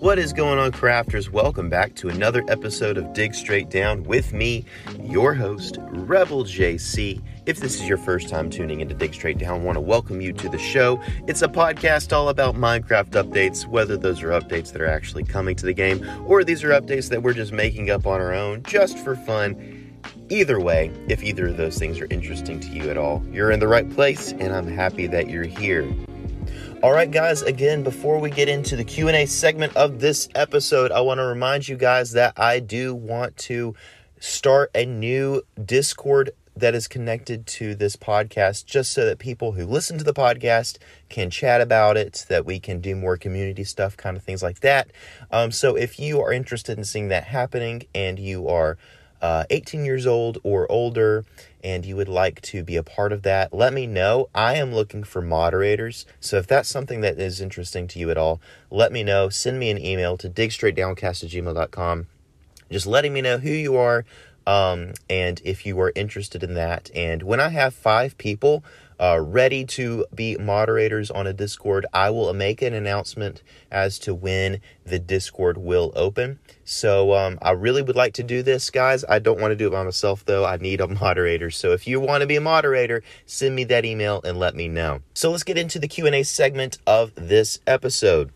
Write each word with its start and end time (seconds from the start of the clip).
What 0.00 0.18
is 0.18 0.32
going 0.32 0.58
on, 0.58 0.72
crafters? 0.72 1.30
Welcome 1.30 1.68
back 1.68 1.94
to 1.96 2.08
another 2.08 2.42
episode 2.48 2.96
of 2.98 3.12
Dig 3.12 3.34
Straight 3.34 3.70
Down 3.70 4.02
with 4.02 4.32
me, 4.32 4.64
your 5.00 5.32
host, 5.34 5.78
Rebel 5.80 6.42
JC. 6.42 7.22
If 7.46 7.60
this 7.60 7.76
is 7.80 7.86
your 7.88 7.98
first 7.98 8.28
time 8.28 8.50
tuning 8.50 8.80
into 8.80 8.96
Dig 8.96 9.14
Straight 9.14 9.38
Down, 9.38 9.60
I 9.60 9.62
want 9.62 9.76
to 9.76 9.80
welcome 9.80 10.20
you 10.20 10.32
to 10.32 10.48
the 10.48 10.58
show. 10.58 11.00
It's 11.28 11.42
a 11.42 11.48
podcast 11.48 12.12
all 12.12 12.30
about 12.30 12.56
Minecraft 12.56 13.10
updates, 13.10 13.64
whether 13.64 13.96
those 13.96 14.24
are 14.24 14.30
updates 14.30 14.72
that 14.72 14.82
are 14.82 14.88
actually 14.88 15.22
coming 15.22 15.54
to 15.54 15.66
the 15.66 15.74
game 15.74 16.04
or 16.26 16.42
these 16.42 16.64
are 16.64 16.70
updates 16.70 17.08
that 17.10 17.22
we're 17.22 17.34
just 17.34 17.52
making 17.52 17.90
up 17.90 18.08
on 18.08 18.20
our 18.20 18.34
own 18.34 18.64
just 18.64 18.98
for 18.98 19.14
fun. 19.14 20.00
Either 20.30 20.58
way, 20.58 20.90
if 21.08 21.22
either 21.22 21.46
of 21.46 21.56
those 21.56 21.78
things 21.78 22.00
are 22.00 22.08
interesting 22.10 22.58
to 22.58 22.68
you 22.70 22.90
at 22.90 22.96
all, 22.96 23.24
you're 23.30 23.52
in 23.52 23.60
the 23.60 23.68
right 23.68 23.88
place 23.90 24.32
and 24.32 24.52
I'm 24.52 24.66
happy 24.66 25.06
that 25.06 25.30
you're 25.30 25.44
here. 25.44 25.88
All 26.82 26.92
right, 26.92 27.10
guys, 27.10 27.42
again, 27.42 27.82
before 27.82 28.18
we 28.18 28.30
get 28.30 28.48
into 28.48 28.74
the 28.74 28.84
Q&A 28.84 29.26
segment 29.26 29.76
of 29.76 30.00
this 30.00 30.30
episode, 30.34 30.90
I 30.90 31.02
want 31.02 31.18
to 31.18 31.26
remind 31.26 31.68
you 31.68 31.76
guys 31.76 32.12
that 32.12 32.40
I 32.40 32.58
do 32.58 32.94
want 32.94 33.36
to 33.36 33.74
start 34.18 34.70
a 34.74 34.86
new 34.86 35.42
Discord 35.62 36.30
that 36.56 36.74
is 36.74 36.88
connected 36.88 37.46
to 37.48 37.74
this 37.74 37.96
podcast 37.96 38.64
just 38.64 38.94
so 38.94 39.04
that 39.04 39.18
people 39.18 39.52
who 39.52 39.66
listen 39.66 39.98
to 39.98 40.04
the 40.04 40.14
podcast 40.14 40.78
can 41.10 41.28
chat 41.28 41.60
about 41.60 41.98
it, 41.98 42.24
that 42.30 42.46
we 42.46 42.58
can 42.58 42.80
do 42.80 42.96
more 42.96 43.18
community 43.18 43.64
stuff, 43.64 43.94
kind 43.94 44.16
of 44.16 44.22
things 44.22 44.42
like 44.42 44.60
that. 44.60 44.90
Um, 45.30 45.52
so 45.52 45.76
if 45.76 46.00
you 46.00 46.22
are 46.22 46.32
interested 46.32 46.78
in 46.78 46.84
seeing 46.84 47.08
that 47.08 47.24
happening 47.24 47.82
and 47.94 48.18
you 48.18 48.48
are 48.48 48.78
uh, 49.20 49.44
18 49.50 49.84
years 49.84 50.06
old 50.06 50.38
or 50.42 50.70
older 50.70 51.24
and 51.62 51.84
you 51.84 51.96
would 51.96 52.08
like 52.08 52.40
to 52.40 52.62
be 52.62 52.76
a 52.76 52.82
part 52.82 53.12
of 53.12 53.22
that, 53.22 53.52
let 53.52 53.72
me 53.72 53.86
know. 53.86 54.28
I 54.34 54.54
am 54.54 54.74
looking 54.74 55.04
for 55.04 55.20
moderators. 55.20 56.06
So 56.18 56.38
if 56.38 56.46
that's 56.46 56.68
something 56.68 57.02
that 57.02 57.18
is 57.18 57.40
interesting 57.40 57.86
to 57.88 57.98
you 57.98 58.10
at 58.10 58.16
all, 58.16 58.40
let 58.70 58.92
me 58.92 59.02
know. 59.02 59.28
Send 59.28 59.58
me 59.58 59.70
an 59.70 59.78
email 59.78 60.16
to 60.18 60.30
digstraightdowncast 60.30 61.24
at 61.24 61.30
gmail.com. 61.30 62.06
Just 62.70 62.86
letting 62.86 63.12
me 63.12 63.20
know 63.20 63.38
who 63.38 63.50
you 63.50 63.76
are 63.76 64.04
um, 64.46 64.94
and 65.08 65.40
if 65.44 65.66
you 65.66 65.78
are 65.80 65.92
interested 65.94 66.42
in 66.42 66.54
that. 66.54 66.90
And 66.94 67.22
when 67.22 67.40
I 67.40 67.48
have 67.48 67.74
five 67.74 68.16
people 68.16 68.64
uh, 69.00 69.18
ready 69.18 69.64
to 69.64 70.04
be 70.14 70.36
moderators 70.36 71.10
on 71.10 71.26
a 71.26 71.32
Discord, 71.32 71.86
I 71.92 72.10
will 72.10 72.32
make 72.34 72.60
an 72.60 72.74
announcement 72.74 73.42
as 73.70 73.98
to 74.00 74.14
when 74.14 74.60
the 74.84 74.98
Discord 74.98 75.56
will 75.56 75.90
open. 75.96 76.38
So 76.64 77.14
um, 77.14 77.38
I 77.40 77.52
really 77.52 77.80
would 77.80 77.96
like 77.96 78.12
to 78.14 78.22
do 78.22 78.42
this, 78.42 78.68
guys. 78.68 79.04
I 79.08 79.18
don't 79.18 79.40
want 79.40 79.52
to 79.52 79.56
do 79.56 79.68
it 79.68 79.70
by 79.70 79.82
myself, 79.82 80.24
though. 80.26 80.44
I 80.44 80.58
need 80.58 80.82
a 80.82 80.88
moderator. 81.00 81.50
So 81.50 81.72
if 81.72 81.86
you 81.86 81.98
want 81.98 82.20
to 82.20 82.26
be 82.26 82.36
a 82.36 82.42
moderator, 82.42 83.02
send 83.24 83.56
me 83.56 83.64
that 83.64 83.86
email 83.86 84.20
and 84.22 84.38
let 84.38 84.54
me 84.54 84.68
know. 84.68 85.00
So 85.14 85.30
let's 85.30 85.44
get 85.44 85.56
into 85.56 85.78
the 85.78 85.88
Q&A 85.88 86.22
segment 86.22 86.76
of 86.86 87.12
this 87.14 87.58
episode. 87.66 88.30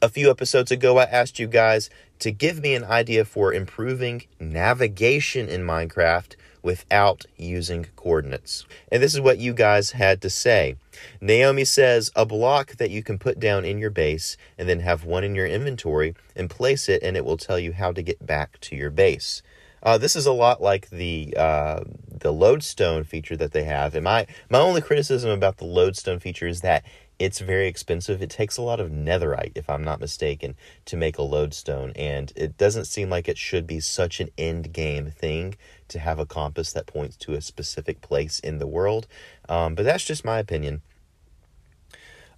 A 0.00 0.08
few 0.08 0.30
episodes 0.30 0.70
ago, 0.70 0.98
I 0.98 1.04
asked 1.04 1.38
you 1.38 1.46
guys 1.48 1.90
to 2.20 2.30
give 2.30 2.60
me 2.60 2.74
an 2.74 2.84
idea 2.84 3.24
for 3.24 3.52
improving 3.52 4.22
navigation 4.38 5.48
in 5.48 5.62
Minecraft 5.62 6.36
without 6.62 7.26
using 7.36 7.86
coordinates. 7.96 8.64
And 8.90 9.02
this 9.02 9.14
is 9.14 9.20
what 9.20 9.38
you 9.38 9.52
guys 9.52 9.92
had 9.92 10.20
to 10.22 10.30
say. 10.30 10.76
Naomi 11.20 11.64
says 11.64 12.10
a 12.14 12.24
block 12.24 12.76
that 12.76 12.90
you 12.90 13.02
can 13.02 13.18
put 13.18 13.40
down 13.40 13.64
in 13.64 13.78
your 13.78 13.90
base 13.90 14.36
and 14.56 14.68
then 14.68 14.80
have 14.80 15.04
one 15.04 15.24
in 15.24 15.34
your 15.34 15.46
inventory 15.46 16.14
and 16.36 16.48
place 16.48 16.88
it, 16.88 17.02
and 17.02 17.16
it 17.16 17.24
will 17.24 17.36
tell 17.36 17.58
you 17.58 17.72
how 17.72 17.92
to 17.92 18.02
get 18.02 18.24
back 18.24 18.60
to 18.60 18.76
your 18.76 18.90
base. 18.90 19.42
Uh, 19.82 19.98
this 19.98 20.14
is 20.14 20.26
a 20.26 20.32
lot 20.32 20.62
like 20.62 20.88
the 20.90 21.34
uh, 21.36 21.82
the 22.08 22.32
lodestone 22.32 23.02
feature 23.02 23.36
that 23.36 23.52
they 23.52 23.64
have. 23.64 23.94
And 23.94 24.04
my 24.04 24.26
my 24.48 24.60
only 24.60 24.80
criticism 24.80 25.30
about 25.30 25.56
the 25.56 25.64
lodestone 25.64 26.20
feature 26.20 26.46
is 26.46 26.60
that 26.60 26.84
it's 27.18 27.40
very 27.40 27.66
expensive. 27.66 28.22
It 28.22 28.30
takes 28.30 28.56
a 28.56 28.62
lot 28.62 28.80
of 28.80 28.90
netherite, 28.90 29.52
if 29.54 29.68
I'm 29.68 29.84
not 29.84 30.00
mistaken, 30.00 30.56
to 30.86 30.96
make 30.96 31.18
a 31.18 31.22
lodestone, 31.22 31.92
and 31.96 32.32
it 32.36 32.56
doesn't 32.56 32.86
seem 32.86 33.10
like 33.10 33.28
it 33.28 33.38
should 33.38 33.66
be 33.66 33.80
such 33.80 34.20
an 34.20 34.30
end 34.38 34.72
game 34.72 35.10
thing 35.10 35.56
to 35.92 35.98
have 35.98 36.18
a 36.18 36.26
compass 36.26 36.72
that 36.72 36.86
points 36.86 37.16
to 37.16 37.34
a 37.34 37.40
specific 37.40 38.00
place 38.00 38.38
in 38.40 38.58
the 38.58 38.66
world. 38.66 39.06
Um, 39.48 39.74
but 39.74 39.84
that's 39.84 40.04
just 40.04 40.24
my 40.24 40.38
opinion. 40.38 40.82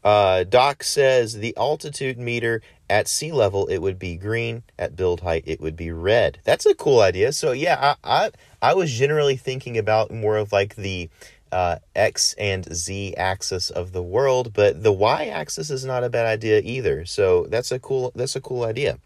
Uh, 0.04 0.44
Doc 0.44 0.84
says 0.84 1.38
the 1.38 1.56
altitude 1.56 2.18
meter 2.18 2.60
at 2.90 3.08
sea 3.08 3.32
level 3.32 3.66
it 3.68 3.78
would 3.78 3.98
be 3.98 4.16
green, 4.16 4.62
at 4.78 4.96
build 4.96 5.20
height 5.20 5.44
it 5.46 5.60
would 5.60 5.76
be 5.76 5.90
red. 5.90 6.38
That's 6.44 6.66
a 6.66 6.74
cool 6.74 7.00
idea. 7.00 7.32
So 7.32 7.52
yeah, 7.52 7.96
I 8.04 8.26
I, 8.26 8.30
I 8.60 8.74
was 8.74 8.92
generally 8.92 9.36
thinking 9.36 9.78
about 9.78 10.10
more 10.10 10.36
of 10.36 10.52
like 10.52 10.76
the 10.76 11.08
uh, 11.50 11.76
X 11.94 12.34
and 12.36 12.66
Z 12.74 13.14
axis 13.16 13.70
of 13.70 13.92
the 13.92 14.02
world, 14.02 14.52
but 14.52 14.82
the 14.82 14.92
Y 14.92 15.26
axis 15.26 15.70
is 15.70 15.84
not 15.84 16.04
a 16.04 16.10
bad 16.10 16.26
idea 16.26 16.60
either. 16.62 17.06
So 17.06 17.46
that's 17.48 17.72
a 17.72 17.78
cool 17.78 18.12
that's 18.14 18.36
a 18.36 18.40
cool 18.42 18.64
idea. 18.64 18.98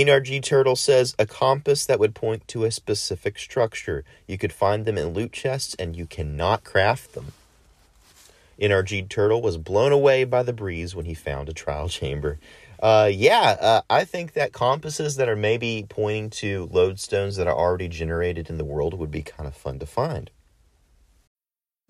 NRG 0.00 0.42
Turtle 0.42 0.76
says 0.76 1.14
a 1.18 1.26
compass 1.26 1.84
that 1.84 1.98
would 1.98 2.14
point 2.14 2.48
to 2.48 2.64
a 2.64 2.70
specific 2.70 3.38
structure. 3.38 4.02
You 4.26 4.38
could 4.38 4.52
find 4.52 4.86
them 4.86 4.96
in 4.96 5.08
loot 5.08 5.32
chests 5.32 5.76
and 5.78 5.94
you 5.94 6.06
cannot 6.06 6.64
craft 6.64 7.12
them. 7.12 7.32
NRG 8.58 9.10
Turtle 9.10 9.42
was 9.42 9.58
blown 9.58 9.92
away 9.92 10.24
by 10.24 10.42
the 10.42 10.54
breeze 10.54 10.94
when 10.94 11.04
he 11.04 11.12
found 11.12 11.50
a 11.50 11.52
trial 11.52 11.88
chamber. 12.00 12.38
Uh, 12.82 13.10
yeah, 13.12 13.56
uh, 13.60 13.82
I 13.90 14.04
think 14.04 14.32
that 14.32 14.54
compasses 14.54 15.16
that 15.16 15.28
are 15.28 15.36
maybe 15.36 15.84
pointing 15.86 16.30
to 16.30 16.68
lodestones 16.68 17.36
that 17.36 17.46
are 17.46 17.54
already 17.54 17.88
generated 17.88 18.48
in 18.48 18.56
the 18.56 18.64
world 18.64 18.94
would 18.94 19.10
be 19.10 19.22
kind 19.22 19.46
of 19.46 19.54
fun 19.54 19.78
to 19.80 19.86
find. 19.86 20.30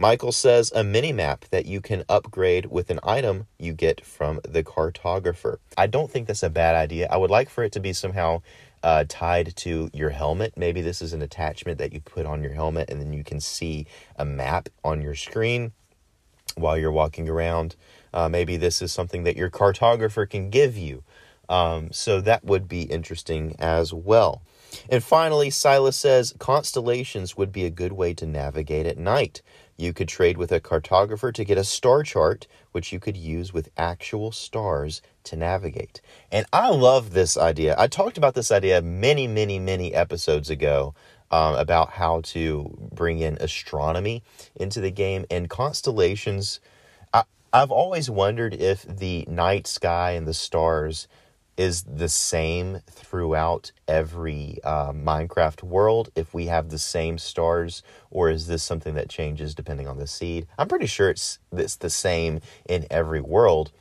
Michael 0.00 0.30
says 0.30 0.70
a 0.76 0.84
mini 0.84 1.12
map 1.12 1.44
that 1.50 1.66
you 1.66 1.80
can 1.80 2.04
upgrade 2.08 2.66
with 2.66 2.88
an 2.88 3.00
item 3.02 3.48
you 3.58 3.72
get 3.72 4.04
from 4.06 4.40
the 4.48 4.62
cartographer. 4.62 5.56
I 5.76 5.88
don't 5.88 6.08
think 6.08 6.28
that's 6.28 6.44
a 6.44 6.48
bad 6.48 6.76
idea. 6.76 7.08
I 7.10 7.16
would 7.16 7.30
like 7.30 7.50
for 7.50 7.64
it 7.64 7.72
to 7.72 7.80
be 7.80 7.92
somehow 7.92 8.42
uh, 8.84 9.06
tied 9.08 9.56
to 9.56 9.90
your 9.92 10.10
helmet. 10.10 10.52
Maybe 10.56 10.82
this 10.82 11.02
is 11.02 11.12
an 11.12 11.20
attachment 11.20 11.78
that 11.78 11.92
you 11.92 12.00
put 12.00 12.26
on 12.26 12.44
your 12.44 12.52
helmet 12.52 12.90
and 12.90 13.00
then 13.00 13.12
you 13.12 13.24
can 13.24 13.40
see 13.40 13.86
a 14.14 14.24
map 14.24 14.68
on 14.84 15.02
your 15.02 15.16
screen 15.16 15.72
while 16.54 16.78
you're 16.78 16.92
walking 16.92 17.28
around. 17.28 17.74
Uh, 18.14 18.28
maybe 18.28 18.56
this 18.56 18.80
is 18.80 18.92
something 18.92 19.24
that 19.24 19.36
your 19.36 19.50
cartographer 19.50 20.30
can 20.30 20.48
give 20.48 20.76
you. 20.76 21.02
Um, 21.48 21.90
so 21.90 22.20
that 22.20 22.44
would 22.44 22.68
be 22.68 22.82
interesting 22.82 23.56
as 23.58 23.92
well. 23.92 24.42
And 24.88 25.02
finally, 25.02 25.50
Silas 25.50 25.96
says 25.96 26.34
constellations 26.38 27.36
would 27.36 27.52
be 27.52 27.64
a 27.64 27.70
good 27.70 27.92
way 27.92 28.14
to 28.14 28.26
navigate 28.26 28.86
at 28.86 28.98
night. 28.98 29.42
You 29.78 29.92
could 29.92 30.08
trade 30.08 30.36
with 30.36 30.50
a 30.50 30.60
cartographer 30.60 31.32
to 31.32 31.44
get 31.44 31.56
a 31.56 31.62
star 31.62 32.02
chart, 32.02 32.48
which 32.72 32.92
you 32.92 32.98
could 32.98 33.16
use 33.16 33.52
with 33.52 33.70
actual 33.76 34.32
stars 34.32 35.00
to 35.22 35.36
navigate. 35.36 36.00
And 36.32 36.46
I 36.52 36.70
love 36.70 37.12
this 37.12 37.36
idea. 37.36 37.76
I 37.78 37.86
talked 37.86 38.18
about 38.18 38.34
this 38.34 38.50
idea 38.50 38.82
many, 38.82 39.28
many, 39.28 39.60
many 39.60 39.94
episodes 39.94 40.50
ago 40.50 40.96
um, 41.30 41.54
about 41.54 41.90
how 41.90 42.22
to 42.22 42.76
bring 42.92 43.20
in 43.20 43.38
astronomy 43.40 44.24
into 44.56 44.80
the 44.80 44.90
game 44.90 45.24
and 45.30 45.48
constellations. 45.48 46.58
I, 47.14 47.22
I've 47.52 47.70
always 47.70 48.10
wondered 48.10 48.54
if 48.54 48.82
the 48.82 49.26
night 49.28 49.68
sky 49.68 50.12
and 50.12 50.26
the 50.26 50.34
stars 50.34 51.06
is 51.58 51.82
the 51.82 52.08
same 52.08 52.80
throughout 52.88 53.72
every 53.88 54.60
uh, 54.62 54.92
Minecraft 54.92 55.62
world 55.62 56.10
if 56.14 56.32
we 56.32 56.46
have 56.46 56.70
the 56.70 56.78
same 56.78 57.18
stars, 57.18 57.82
or 58.10 58.30
is 58.30 58.46
this 58.46 58.62
something 58.62 58.94
that 58.94 59.10
changes 59.10 59.54
depending 59.54 59.88
on 59.88 59.98
the 59.98 60.06
seed? 60.06 60.46
I'm 60.56 60.68
pretty 60.68 60.86
sure 60.86 61.10
it's 61.10 61.40
it's 61.52 61.76
the 61.76 61.90
same 61.90 62.40
in 62.66 62.86
every 62.90 63.20
world. 63.20 63.72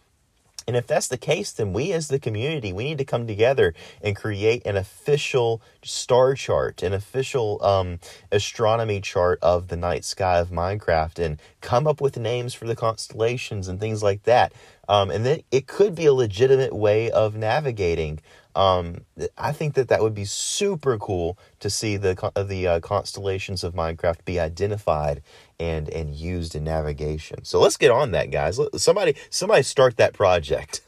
And 0.68 0.76
if 0.76 0.86
that's 0.86 1.08
the 1.08 1.18
case, 1.18 1.54
then 1.54 1.72
we 1.72 1.94
as 1.94 2.10
the 2.10 2.20
community, 2.20 2.74
we 2.74 2.84
need 2.84 2.98
to 2.98 3.06
come 3.06 3.26
together 3.26 3.74
and 4.02 4.18
create 4.18 4.66
an 4.66 4.76
official 4.76 5.62
star 5.82 6.34
chart, 6.34 6.84
an 6.84 6.92
official 6.92 7.64
um, 7.64 8.00
astronomy 8.34 9.00
chart 9.00 9.40
of 9.42 9.70
the 9.70 9.78
night 9.78 10.04
sky 10.04 10.40
of 10.40 10.50
Minecraft 10.50 11.20
and 11.20 11.42
come 11.62 11.88
up 11.88 12.02
with 12.02 12.18
names 12.18 12.54
for 12.54 12.68
the 12.68 12.76
constellations 12.76 13.70
and 13.70 13.80
things 13.80 14.04
like 14.04 14.24
that. 14.24 14.52
Um, 14.88 15.12
and 15.12 15.26
then 15.26 15.42
it 15.52 15.68
could 15.68 15.96
be 15.96 16.06
a 16.06 16.14
legitimate 16.14 16.74
way 16.74 17.12
of 17.12 17.36
navigating 17.36 18.20
Um, 18.56 19.06
I 19.38 19.52
think 19.52 19.76
that 19.76 19.88
that 19.90 20.02
would 20.02 20.16
be 20.16 20.26
super 20.26 20.98
cool 20.98 21.38
to 21.60 21.70
see 21.70 21.96
the 21.96 22.16
the 22.50 22.68
uh, 22.68 22.80
constellations 22.80 23.64
of 23.64 23.76
Minecraft 23.76 24.26
be 24.26 24.40
identified 24.40 25.22
and 25.60 25.88
and 25.90 26.16
used 26.16 26.56
in 26.56 26.64
navigation. 26.64 27.46
So 27.46 27.60
let's 27.60 27.78
get 27.78 27.92
on 27.92 28.12
that, 28.12 28.32
guys. 28.32 28.60
Somebody 28.76 29.16
somebody 29.30 29.62
start 29.62 29.98
that 29.98 30.14
project. 30.14 30.82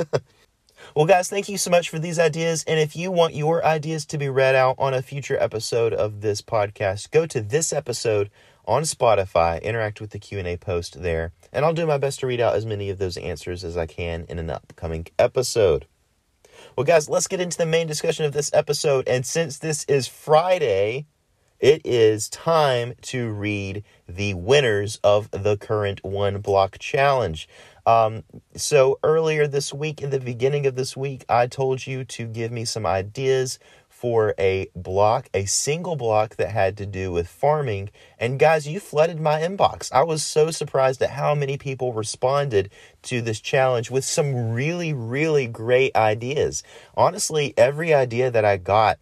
well, 0.96 1.06
guys, 1.06 1.30
thank 1.30 1.48
you 1.48 1.60
so 1.60 1.70
much 1.70 1.90
for 1.90 2.00
these 2.00 2.18
ideas. 2.18 2.64
And 2.66 2.80
if 2.80 2.96
you 2.96 3.12
want 3.12 3.36
your 3.36 3.64
ideas 3.64 4.04
to 4.08 4.18
be 4.18 4.30
read 4.30 4.56
out 4.56 4.76
on 4.80 4.96
a 4.96 5.04
future 5.04 5.38
episode 5.40 5.94
of 5.94 6.22
this 6.22 6.42
podcast, 6.42 7.12
go 7.12 7.28
to 7.28 7.40
this 7.40 7.72
episode 7.72 8.32
on 8.66 8.84
Spotify, 8.84 9.62
interact 9.62 10.00
with 10.00 10.12
the 10.12 10.20
Q&A 10.20 10.58
post 10.58 11.02
there, 11.02 11.32
and 11.52 11.66
I'll 11.66 11.74
do 11.74 11.86
my 11.86 11.98
best 11.98 12.20
to 12.20 12.28
read 12.28 12.42
out 12.42 12.56
as 12.56 12.66
many 12.66 12.90
of 12.90 12.98
those 12.98 13.18
answers 13.18 13.64
as 13.64 13.78
I 13.78 13.86
can 13.86 14.26
in 14.30 14.40
an 14.40 14.50
upcoming 14.50 15.08
episode. 15.18 15.86
Well, 16.76 16.86
guys, 16.86 17.10
let's 17.10 17.28
get 17.28 17.42
into 17.42 17.58
the 17.58 17.66
main 17.66 17.88
discussion 17.88 18.26
of 18.26 18.34
this 18.34 18.52
episode. 18.54 19.08
And 19.08 19.26
since 19.26 19.58
this 19.58 19.86
is 19.86 20.08
Friday, 20.08 21.06
it 21.60 21.82
is 21.84 22.30
time 22.30 22.94
to 23.04 23.30
read 23.32 23.84
the 24.08 24.34
winners 24.34 25.00
of 25.04 25.30
the 25.32 25.58
current 25.58 26.04
one 26.04 26.40
block 26.40 26.78
challenge. 26.80 27.50
Um, 27.86 28.24
so, 28.56 29.00
earlier 29.04 29.48
this 29.48 29.74
week, 29.74 30.02
in 30.02 30.10
the 30.10 30.20
beginning 30.20 30.66
of 30.68 30.76
this 30.76 30.96
week, 30.96 31.26
I 31.28 31.48
told 31.48 31.88
you 31.88 32.06
to 32.06 32.28
give 32.28 32.52
me 32.52 32.64
some 32.64 32.86
ideas 32.86 33.58
for 34.00 34.34
a 34.40 34.66
block, 34.74 35.28
a 35.34 35.44
single 35.44 35.98
block 35.98 36.38
that 36.38 36.52
had 36.52 36.78
to 36.78 36.86
do 36.86 37.12
with 37.12 37.28
farming. 37.28 37.90
And 38.18 38.40
guys, 38.40 38.66
you 38.66 38.80
flooded 38.80 39.20
my 39.20 39.42
inbox. 39.42 39.92
I 39.92 40.04
was 40.04 40.24
so 40.24 40.52
surprised 40.52 41.02
at 41.02 41.10
how 41.10 41.36
many 41.36 41.58
people 41.58 41.92
responded 41.92 42.72
to 43.04 43.22
this 43.22 43.42
challenge 43.42 43.92
with 43.92 44.06
some 44.06 44.54
really, 44.54 44.94
really 44.94 45.48
great 45.48 45.94
ideas. 45.98 46.64
Honestly, 46.96 47.54
every 47.58 47.94
idea 47.94 48.32
that 48.32 48.46
I 48.46 48.56
got 48.56 49.00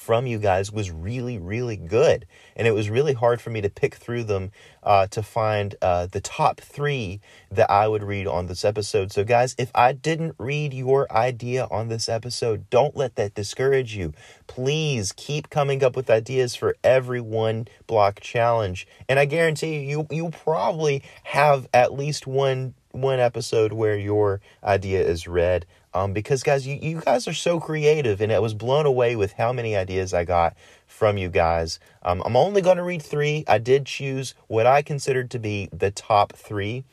from 0.00 0.26
you 0.26 0.38
guys 0.38 0.72
was 0.72 0.90
really, 0.90 1.36
really 1.38 1.76
good. 1.76 2.24
And 2.56 2.66
it 2.66 2.70
was 2.70 2.88
really 2.88 3.12
hard 3.12 3.38
for 3.38 3.50
me 3.50 3.60
to 3.60 3.68
pick 3.68 3.94
through 3.94 4.24
them 4.24 4.50
uh, 4.82 5.06
to 5.08 5.22
find 5.22 5.74
uh, 5.82 6.06
the 6.06 6.22
top 6.22 6.58
three 6.58 7.20
that 7.50 7.70
I 7.70 7.86
would 7.86 8.02
read 8.02 8.26
on 8.26 8.46
this 8.46 8.64
episode. 8.64 9.12
So, 9.12 9.24
guys, 9.24 9.54
if 9.58 9.70
I 9.74 9.92
didn't 9.92 10.36
read 10.38 10.72
your 10.72 11.06
idea 11.12 11.68
on 11.70 11.88
this 11.88 12.08
episode, 12.08 12.70
don't 12.70 12.96
let 12.96 13.16
that 13.16 13.34
discourage 13.34 13.94
you. 13.94 14.14
Please 14.46 15.12
keep 15.12 15.50
coming 15.50 15.84
up 15.84 15.96
with 15.96 16.08
ideas 16.08 16.56
for 16.56 16.76
every 16.82 17.20
one 17.20 17.68
block 17.86 18.20
challenge. 18.20 18.86
And 19.06 19.18
I 19.18 19.26
guarantee 19.26 19.80
you, 19.80 19.80
you, 19.80 20.06
you'll 20.10 20.30
probably 20.30 21.02
have 21.24 21.68
at 21.74 21.92
least 21.92 22.26
one 22.26 22.74
one 22.92 23.20
episode 23.20 23.72
where 23.72 23.96
your 23.96 24.40
idea 24.64 25.00
is 25.00 25.28
read 25.28 25.64
um, 25.94 26.12
because 26.12 26.42
guys 26.42 26.66
you, 26.66 26.78
you 26.80 27.00
guys 27.00 27.26
are 27.26 27.34
so 27.34 27.58
creative 27.60 28.20
and 28.20 28.32
i 28.32 28.38
was 28.38 28.54
blown 28.54 28.86
away 28.86 29.16
with 29.16 29.32
how 29.32 29.52
many 29.52 29.76
ideas 29.76 30.14
i 30.14 30.24
got 30.24 30.56
from 30.86 31.16
you 31.16 31.28
guys. 31.28 31.78
Um, 32.02 32.22
i'm 32.24 32.36
only 32.36 32.60
going 32.62 32.76
to 32.76 32.82
read 32.82 33.02
three. 33.02 33.44
I 33.46 33.58
did 33.58 33.86
choose 33.86 34.34
what 34.48 34.66
i 34.66 34.82
considered 34.82 35.30
to 35.30 35.38
be 35.38 35.68
the 35.72 35.90
top 35.90 36.32
three. 36.32 36.84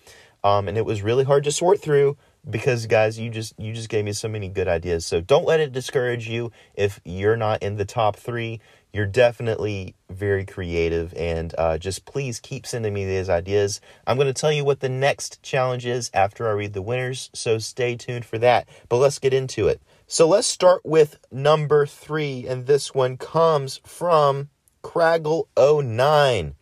Um, 0.44 0.68
and 0.68 0.78
it 0.78 0.86
was 0.86 1.02
really 1.02 1.24
hard 1.24 1.44
to 1.46 1.52
sort 1.52 1.82
through 1.82 2.16
because 2.50 2.86
guys 2.86 3.20
you 3.20 3.30
just 3.30 3.54
you 3.60 3.74
just 3.74 3.90
gave 3.90 4.06
me 4.06 4.14
so 4.14 4.28
many 4.28 4.48
good 4.48 4.68
ideas. 4.68 5.06
So 5.06 5.20
don't 5.22 5.46
let 5.46 5.60
it 5.60 5.72
discourage 5.72 6.30
you 6.30 6.52
if 6.76 7.00
you're 7.04 7.38
not 7.38 7.62
in 7.62 7.76
the 7.76 7.86
top 7.86 8.16
three 8.16 8.62
you're 8.98 9.06
definitely 9.06 9.94
very 10.10 10.44
creative 10.44 11.14
and 11.16 11.54
uh, 11.60 11.78
just 11.78 12.04
please 12.06 12.40
keep 12.40 12.66
sending 12.66 12.92
me 12.92 13.06
these 13.06 13.30
ideas 13.30 13.80
i'm 14.08 14.18
going 14.18 14.26
to 14.26 14.34
tell 14.34 14.52
you 14.52 14.66
what 14.66 14.80
the 14.80 14.90
next 14.90 15.42
challenge 15.44 15.86
is 15.86 16.10
after 16.16 16.50
i 16.50 16.52
read 16.52 16.74
the 16.74 16.82
winners 16.82 17.30
so 17.32 17.60
stay 17.60 17.96
tuned 17.96 18.26
for 18.26 18.40
that 18.40 18.68
but 18.90 18.98
let's 18.98 19.20
get 19.20 19.36
into 19.36 19.68
it 19.68 19.80
so 20.08 20.28
let's 20.28 20.48
start 20.48 20.82
with 20.84 21.20
number 21.32 21.86
three 21.86 22.48
and 22.48 22.66
this 22.66 22.96
one 22.96 23.18
comes 23.18 23.80
from 23.86 24.50
craggle09 24.84 26.54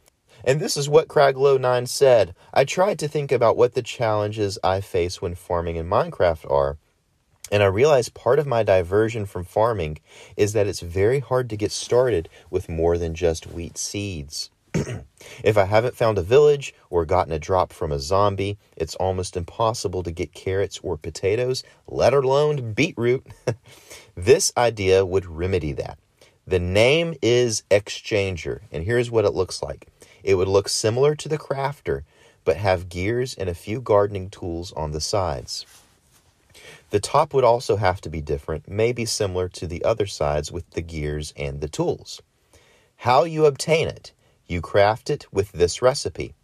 and 0.48 0.60
this 0.60 0.78
is 0.78 0.88
what 0.88 1.08
Craggle09 1.08 1.88
said. 1.88 2.36
I 2.54 2.66
tried 2.66 3.00
to 3.00 3.08
think 3.08 3.32
about 3.32 3.58
what 3.58 3.74
the 3.74 3.82
challenges 3.82 4.60
I 4.64 4.80
face 4.80 5.20
when 5.20 5.34
farming 5.34 5.76
in 5.76 5.90
Minecraft 5.90 6.52
are. 6.52 6.78
And 7.52 7.62
I 7.62 7.68
realized 7.68 8.16
part 8.16 8.40
of 8.40 8.48
my 8.48 8.64
diversion 8.64 9.26
from 9.26 9.46
farming 9.46 10.00
is 10.36 10.54
that 10.54 10.68
it's 10.68 10.80
very 10.80 11.20
hard 11.20 11.50
to 11.52 11.58
get 11.58 11.72
started 11.72 12.28
with 12.50 12.70
more 12.70 12.98
than 12.98 13.14
just 13.14 13.48
wheat 13.48 13.78
seeds. 13.78 14.50
if 15.44 15.58
I 15.58 15.66
haven't 15.66 15.96
found 15.96 16.18
a 16.18 16.24
village 16.24 16.74
or 16.90 17.06
gotten 17.06 17.32
a 17.32 17.40
drop 17.40 17.72
from 17.72 17.92
a 17.92 18.00
zombie, 18.00 18.58
it's 18.76 18.96
almost 18.96 19.38
impossible 19.38 20.04
to 20.04 20.12
get 20.12 20.34
carrots 20.34 20.80
or 20.82 20.98
potatoes, 20.98 21.64
let 21.88 22.14
alone 22.14 22.74
beetroot. 22.74 23.26
this 24.16 24.52
idea 24.58 25.06
would 25.06 25.26
remedy 25.26 25.72
that. 25.74 26.00
The 26.48 26.60
name 26.60 27.16
is 27.22 27.64
Exchanger, 27.72 28.62
and 28.72 28.84
here's 28.84 29.10
what 29.10 29.26
it 29.26 29.34
looks 29.34 29.64
like 29.64 29.88
it 30.24 30.36
would 30.36 30.48
look 30.48 30.68
similar 30.68 31.16
to 31.16 31.30
the 31.30 31.38
Crafter, 31.38 32.02
but 32.44 32.58
have 32.58 32.90
gears 32.90 33.36
and 33.36 33.48
a 33.48 33.54
few 33.54 33.80
gardening 33.80 34.30
tools 34.30 34.72
on 34.74 34.92
the 34.92 35.02
sides. 35.02 35.66
The 36.96 37.02
top 37.02 37.34
would 37.34 37.44
also 37.44 37.76
have 37.76 38.00
to 38.02 38.10
be 38.10 38.22
different, 38.22 38.70
maybe 38.70 39.04
similar 39.04 39.50
to 39.50 39.68
the 39.68 39.84
other 39.84 40.06
sides 40.06 40.50
with 40.50 40.70
the 40.70 40.82
gears 40.82 41.34
and 41.36 41.60
the 41.60 41.68
tools. 41.68 42.22
How 42.96 43.26
you 43.26 43.46
obtain 43.48 43.90
it? 43.90 44.14
You 44.48 44.62
craft 44.62 45.10
it 45.10 45.26
with 45.30 45.52
this 45.52 45.82
recipe. 45.82 46.36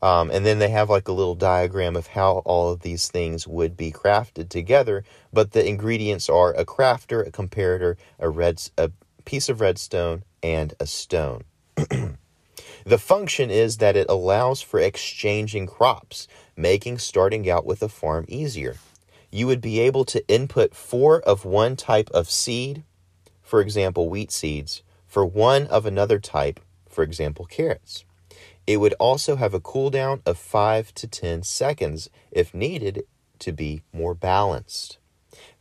Um, 0.00 0.30
and 0.30 0.46
then 0.46 0.58
they 0.58 0.70
have 0.70 0.88
like 0.88 1.06
a 1.06 1.12
little 1.12 1.34
diagram 1.34 1.96
of 1.96 2.06
how 2.06 2.38
all 2.46 2.72
of 2.72 2.80
these 2.80 3.08
things 3.08 3.46
would 3.46 3.76
be 3.76 3.92
crafted 3.92 4.48
together. 4.48 5.04
But 5.34 5.52
the 5.52 5.68
ingredients 5.68 6.30
are 6.30 6.54
a 6.54 6.64
crafter, 6.64 7.26
a 7.26 7.30
comparator, 7.30 7.96
a 8.18 8.30
red, 8.30 8.62
a 8.78 8.90
piece 9.26 9.50
of 9.50 9.60
redstone, 9.60 10.24
and 10.42 10.72
a 10.80 10.86
stone. 10.86 11.44
the 11.76 12.96
function 12.96 13.50
is 13.50 13.76
that 13.76 13.96
it 13.96 14.06
allows 14.08 14.62
for 14.62 14.80
exchanging 14.80 15.66
crops, 15.66 16.26
making 16.56 16.96
starting 16.96 17.50
out 17.50 17.66
with 17.66 17.82
a 17.82 17.88
farm 17.90 18.24
easier 18.28 18.76
you 19.34 19.48
would 19.48 19.60
be 19.60 19.80
able 19.80 20.04
to 20.04 20.24
input 20.28 20.76
four 20.76 21.20
of 21.22 21.44
one 21.44 21.74
type 21.74 22.08
of 22.10 22.30
seed, 22.30 22.84
for 23.42 23.60
example, 23.60 24.08
wheat 24.08 24.30
seeds, 24.30 24.84
for 25.08 25.26
one 25.26 25.66
of 25.66 25.84
another 25.84 26.20
type, 26.20 26.60
for 26.88 27.02
example, 27.02 27.44
carrots. 27.44 28.04
It 28.64 28.76
would 28.76 28.94
also 29.00 29.34
have 29.34 29.52
a 29.52 29.58
cooldown 29.58 30.20
of 30.24 30.38
5 30.38 30.94
to 30.94 31.08
10 31.08 31.42
seconds 31.42 32.08
if 32.30 32.54
needed 32.54 33.06
to 33.40 33.50
be 33.50 33.82
more 33.92 34.14
balanced. 34.14 34.98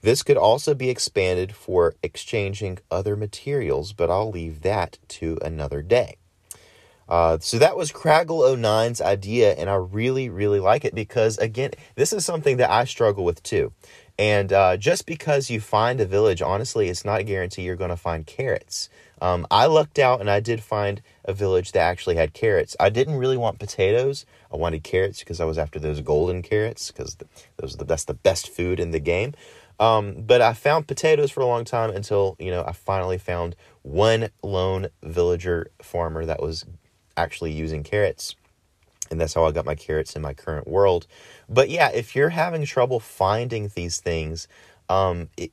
This 0.02 0.22
could 0.22 0.38
also 0.38 0.76
be 0.76 0.92
expanded 0.92 1.56
for 1.56 1.96
exchanging 2.04 2.78
other 2.92 3.16
materials, 3.16 3.92
but 3.92 4.12
I'll 4.12 4.30
leave 4.30 4.62
that 4.62 5.00
to 5.08 5.40
another 5.42 5.82
day. 5.82 6.18
Uh, 7.08 7.38
so 7.40 7.58
that 7.60 7.76
was 7.76 7.92
Craggle09's 7.92 9.02
idea, 9.02 9.54
and 9.54 9.70
I 9.70 9.76
really, 9.76 10.30
really 10.30 10.60
like 10.60 10.86
it 10.86 10.96
because, 10.96 11.38
again, 11.38 11.72
this 11.96 12.14
is 12.14 12.26
something 12.26 12.58
that 12.58 12.72
I 12.72 12.86
struggle 12.86 13.26
with 13.26 13.44
too. 13.44 13.74
And 14.18 14.54
uh, 14.54 14.78
just 14.78 15.06
because 15.06 15.50
you 15.50 15.60
find 15.60 16.00
a 16.00 16.06
village, 16.06 16.42
honestly, 16.42 16.88
it's 16.88 17.04
not 17.04 17.22
a 17.22 17.24
guarantee 17.24 17.64
you're 17.64 17.76
going 17.76 17.90
to 17.90 17.98
find 17.98 18.26
carrots. 18.26 18.90
Um, 19.22 19.48
I 19.50 19.66
lucked 19.68 20.00
out 20.00 20.20
and 20.20 20.30
I 20.30 20.40
did 20.40 20.62
find 20.62 21.02
a 21.24 21.34
village 21.34 21.72
that 21.72 21.80
actually 21.80 22.16
had 22.16 22.34
carrots. 22.34 22.76
I 22.80 22.90
didn't 22.90 23.16
really 23.16 23.38
want 23.38 23.58
potatoes. 23.58 24.26
I 24.52 24.58
wanted 24.58 24.84
carrots 24.84 25.20
because 25.20 25.40
I 25.40 25.46
was 25.46 25.58
after 25.58 25.80
those 25.80 26.02
golden 26.02 26.42
carrots 26.42 26.92
because 26.92 27.18
those 27.58 27.78
the, 27.78 27.86
that's 27.86 28.04
the 28.04 28.14
best 28.14 28.50
food 28.50 28.80
in 28.80 28.92
the 28.92 29.00
game. 29.00 29.34
Um, 29.80 30.24
but 30.28 30.42
I 30.42 30.54
found 30.54 30.88
potatoes 30.88 31.32
for 31.32 31.40
a 31.40 31.46
long 31.46 31.64
time 31.66 31.90
until 31.90 32.36
you 32.38 32.52
know 32.52 32.64
I 32.68 32.74
finally 32.74 33.18
found 33.18 33.56
one 33.82 34.30
lone 34.44 34.90
villager 35.02 35.72
farmer 35.82 36.26
that 36.26 36.42
was 36.42 36.66
actually 37.18 37.52
using 37.52 37.84
carrots. 37.84 38.36
And 39.12 39.20
that's 39.20 39.34
how 39.34 39.46
I 39.46 39.52
got 39.52 39.66
my 39.66 39.76
carrots 39.76 40.16
in 40.16 40.22
my 40.22 40.34
current 40.34 40.68
world. 40.68 41.08
But 41.50 41.70
yeah, 41.70 41.90
if 41.90 42.16
you're 42.16 42.30
having 42.30 42.66
trouble 42.66 43.00
finding 43.00 43.70
these 43.76 44.00
things, 44.00 44.48
um, 44.90 45.30
it, 45.38 45.52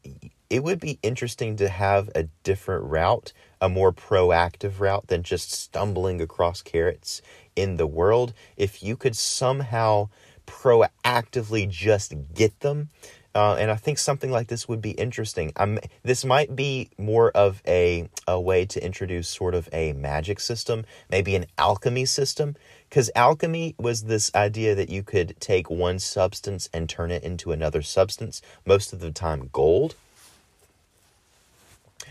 it 0.48 0.64
would 0.64 0.80
be 0.80 0.98
interesting 1.02 1.56
to 1.56 1.68
have 1.68 2.10
a 2.14 2.24
different 2.42 2.84
route, 2.84 3.32
a 3.60 3.68
more 3.68 3.92
proactive 3.92 4.80
route 4.80 5.06
than 5.08 5.22
just 5.22 5.52
stumbling 5.52 6.20
across 6.20 6.62
carrots 6.62 7.22
in 7.54 7.76
the 7.76 7.86
world. 7.86 8.32
If 8.56 8.82
you 8.82 8.96
could 8.96 9.16
somehow 9.16 10.08
proactively 10.46 11.68
just 11.68 12.14
get 12.34 12.60
them, 12.60 12.88
uh, 13.34 13.54
and 13.54 13.70
I 13.70 13.76
think 13.76 13.98
something 13.98 14.30
like 14.30 14.48
this 14.48 14.68
would 14.68 14.82
be 14.82 14.90
interesting. 14.92 15.52
Um, 15.56 15.78
this 16.02 16.24
might 16.24 16.56
be 16.56 16.90
more 16.98 17.30
of 17.30 17.62
a, 17.66 18.08
a 18.26 18.40
way 18.40 18.66
to 18.66 18.84
introduce 18.84 19.28
sort 19.28 19.54
of 19.54 19.68
a 19.72 19.92
magic 19.92 20.40
system, 20.40 20.84
maybe 21.08 21.36
an 21.36 21.46
alchemy 21.56 22.06
system. 22.06 22.56
Because 22.88 23.10
alchemy 23.14 23.76
was 23.78 24.04
this 24.04 24.34
idea 24.34 24.74
that 24.74 24.88
you 24.88 25.04
could 25.04 25.36
take 25.38 25.70
one 25.70 26.00
substance 26.00 26.68
and 26.72 26.88
turn 26.88 27.12
it 27.12 27.22
into 27.22 27.52
another 27.52 27.82
substance, 27.82 28.42
most 28.66 28.92
of 28.92 28.98
the 28.98 29.12
time 29.12 29.48
gold. 29.52 29.94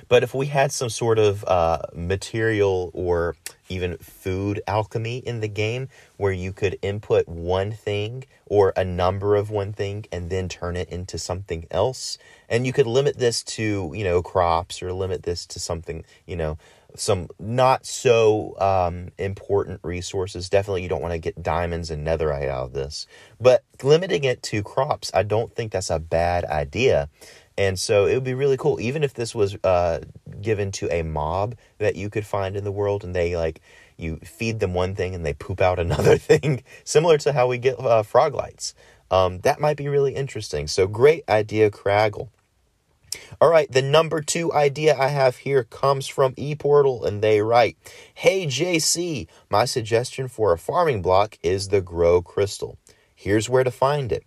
But 0.08 0.24
if 0.24 0.34
we 0.34 0.48
had 0.48 0.72
some 0.72 0.90
sort 0.90 1.20
of 1.20 1.44
uh, 1.46 1.82
material 1.94 2.92
or 2.94 3.36
even 3.70 3.98
food 3.98 4.62
alchemy 4.68 5.20
in 5.20 5.40
the 5.40 5.48
game 5.48 5.90
where 6.18 6.32
you 6.32 6.52
could 6.52 6.78
input 6.82 7.28
one 7.28 7.72
thing 7.72 8.26
or 8.46 8.74
a 8.76 8.84
number 8.84 9.36
of 9.36 9.52
one 9.52 9.74
thing 9.74 10.06
and 10.12 10.30
then 10.30 10.50
turn 10.50 10.76
it 10.76 10.90
into 10.90 11.18
something 11.18 11.68
else, 11.70 12.18
and 12.50 12.66
you 12.66 12.74
could 12.74 12.88
limit 12.88 13.18
this 13.20 13.44
to, 13.44 13.92
you 13.96 14.04
know, 14.04 14.22
crops 14.22 14.82
or 14.82 14.92
limit 14.92 15.24
this 15.24 15.46
to 15.46 15.60
something, 15.60 16.04
you 16.26 16.36
know, 16.36 16.58
some 16.96 17.28
not 17.38 17.86
so 17.86 18.60
um, 18.60 19.10
important 19.18 19.80
resources. 19.84 20.50
Definitely, 20.50 20.84
you 20.84 20.90
don't 20.90 21.02
want 21.02 21.14
to 21.14 21.20
get 21.20 21.42
diamonds 21.42 21.92
and 21.92 22.06
netherite 22.06 22.50
out 22.50 22.66
of 22.66 22.74
this. 22.74 23.06
But 23.40 23.64
limiting 23.84 24.24
it 24.24 24.42
to 24.44 24.64
crops, 24.64 25.12
I 25.14 25.24
don't 25.24 25.54
think 25.54 25.72
that's 25.72 25.92
a 25.92 26.00
bad 26.00 26.46
idea. 26.46 27.10
And 27.60 27.78
so 27.78 28.06
it 28.06 28.14
would 28.14 28.24
be 28.24 28.36
really 28.36 28.56
cool, 28.56 28.80
even 28.80 29.04
if 29.04 29.14
this 29.14 29.36
was 29.36 29.58
uh, 29.66 30.00
given 30.40 30.72
to 30.72 30.90
a 30.96 31.04
mob 31.04 31.58
that 31.78 31.98
you 31.98 32.10
could 32.10 32.26
find 32.26 32.56
in 32.56 32.64
the 32.64 32.72
world, 32.72 33.04
and 33.04 33.14
they 33.14 33.36
like 33.36 33.60
you 33.98 34.16
feed 34.24 34.62
them 34.62 34.74
one 34.74 34.96
thing 34.96 35.14
and 35.14 35.26
they 35.26 35.34
poop 35.34 35.60
out 35.60 35.78
another 35.88 36.18
thing, 36.18 36.64
similar 36.86 37.18
to 37.18 37.34
how 37.34 37.48
we 37.48 37.58
get 37.58 37.78
uh, 37.78 38.02
frog 38.02 38.34
lights. 38.34 38.74
Um, 39.12 39.40
that 39.40 39.60
might 39.60 39.76
be 39.76 39.90
really 39.90 40.16
interesting. 40.16 40.68
So 40.68 40.88
great 40.88 41.26
idea, 41.28 41.70
Craggle. 41.70 42.30
All 43.42 43.50
right, 43.50 43.70
the 43.70 43.82
number 43.82 44.22
two 44.22 44.54
idea 44.54 44.98
I 44.98 45.10
have 45.10 45.38
here 45.38 45.66
comes 45.66 46.08
from 46.08 46.36
ePortal, 46.36 47.06
and 47.06 47.22
they 47.22 47.42
write 47.42 47.76
Hey 48.14 48.46
JC, 48.46 49.28
my 49.50 49.66
suggestion 49.66 50.30
for 50.30 50.54
a 50.54 50.58
farming 50.58 51.02
block 51.02 51.38
is 51.44 51.68
the 51.68 51.82
Grow 51.82 52.22
Crystal. 52.22 52.78
Here's 53.14 53.50
where 53.50 53.66
to 53.66 53.72
find 53.72 54.14
it. 54.14 54.24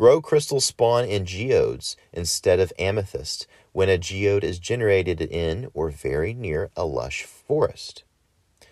Grow 0.00 0.22
crystals 0.22 0.64
spawn 0.64 1.04
in 1.04 1.26
geodes 1.26 1.94
instead 2.10 2.58
of 2.58 2.72
amethyst 2.78 3.46
when 3.72 3.90
a 3.90 3.98
geode 3.98 4.42
is 4.42 4.58
generated 4.58 5.20
in 5.20 5.68
or 5.74 5.90
very 5.90 6.32
near 6.32 6.70
a 6.74 6.86
lush 6.86 7.24
forest. 7.24 8.02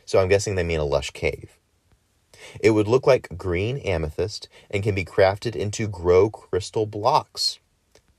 So 0.07 0.21
I'm 0.21 0.29
guessing 0.29 0.55
they 0.55 0.63
mean 0.63 0.81
a 0.81 0.87
lush 0.87 1.11
cave. 1.11 1.59
It 2.61 2.71
would 2.71 2.89
look 2.89 3.07
like 3.07 3.37
green 3.37 3.77
amethyst 3.81 4.49
and 4.71 4.83
can 4.83 4.95
be 4.95 5.05
crafted 5.05 5.55
into 5.55 5.87
grow 5.87 6.31
crystal 6.31 6.87
blocks. 6.87 7.59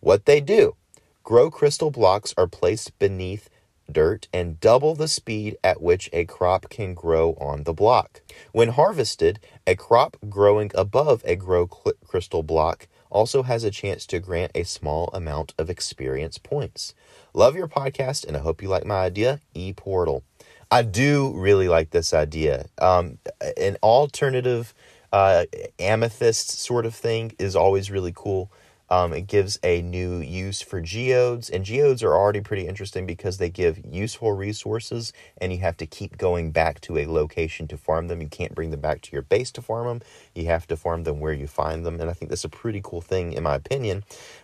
What 0.01 0.25
they 0.25 0.39
do 0.39 0.75
grow 1.23 1.49
crystal 1.49 1.89
blocks 1.89 2.35
are 2.37 2.45
placed 2.45 2.99
beneath 2.99 3.49
dirt 3.91 4.27
and 4.31 4.59
double 4.59 4.93
the 4.93 5.07
speed 5.07 5.57
at 5.63 5.81
which 5.81 6.11
a 6.13 6.25
crop 6.25 6.69
can 6.69 6.93
grow 6.93 7.33
on 7.41 7.63
the 7.63 7.73
block. 7.73 8.21
When 8.51 8.69
harvested, 8.69 9.39
a 9.65 9.75
crop 9.75 10.15
growing 10.29 10.69
above 10.75 11.23
a 11.25 11.35
grow 11.35 11.65
crystal 11.65 12.43
block 12.43 12.87
also 13.09 13.43
has 13.43 13.63
a 13.63 13.71
chance 13.71 14.05
to 14.07 14.19
grant 14.19 14.51
a 14.55 14.63
small 14.63 15.09
amount 15.13 15.53
of 15.57 15.69
experience 15.69 16.37
points. 16.37 16.93
Love 17.33 17.55
your 17.55 17.67
podcast, 17.67 18.25
and 18.25 18.35
I 18.35 18.39
hope 18.39 18.61
you 18.61 18.69
like 18.69 18.85
my 18.85 18.99
idea, 18.99 19.39
ePortal. 19.55 20.23
I 20.71 20.83
do 20.83 21.33
really 21.35 21.67
like 21.67 21.89
this 21.89 22.13
idea. 22.13 22.67
Um, 22.79 23.17
an 23.57 23.77
alternative 23.81 24.73
uh, 25.11 25.45
amethyst 25.79 26.51
sort 26.59 26.85
of 26.85 26.93
thing 26.93 27.33
is 27.39 27.55
always 27.55 27.89
really 27.89 28.13
cool. 28.15 28.51
Um, 28.89 29.13
it 29.13 29.27
gives 29.27 29.59
a 29.63 29.81
new 29.81 30.17
use 30.17 30.61
for 30.61 30.81
geodes, 30.81 31.49
and 31.49 31.63
geodes 31.63 32.03
are 32.03 32.15
already 32.15 32.41
pretty 32.41 32.67
interesting 32.67 33.05
because 33.05 33.37
they 33.37 33.49
give 33.49 33.79
useful 33.85 34.31
resources, 34.31 35.13
and 35.37 35.51
you 35.51 35.59
have 35.59 35.77
to 35.77 35.85
keep 35.85 36.17
going 36.17 36.51
back 36.51 36.81
to 36.81 36.97
a 36.97 37.05
location 37.05 37.67
to 37.67 37.77
farm 37.77 38.07
them. 38.07 38.21
You 38.21 38.27
can't 38.27 38.55
bring 38.55 38.71
them 38.71 38.81
back 38.81 39.01
to 39.01 39.11
your 39.11 39.21
base 39.21 39.51
to 39.51 39.61
farm 39.61 39.87
them. 39.87 40.01
You 40.33 40.45
have 40.45 40.67
to 40.67 40.77
farm 40.77 41.03
them 41.03 41.19
where 41.19 41.33
you 41.33 41.47
find 41.47 41.85
them, 41.85 41.99
and 41.99 42.09
I 42.09 42.13
think 42.13 42.29
that's 42.29 42.43
a 42.43 42.49
pretty 42.49 42.81
cool 42.83 43.01
thing, 43.01 43.33
in 43.33 43.43
my 43.43 43.55
opinion. 43.55 44.03